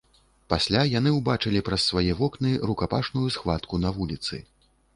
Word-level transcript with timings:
Пасля 0.53 0.79
яны 0.99 1.11
ўбачылі 1.17 1.61
праз 1.67 1.85
свае 1.91 2.15
вокны 2.23 2.55
рукапашную 2.71 3.27
схватку 3.39 3.83
на 3.87 3.95
вуліцы. 3.99 4.43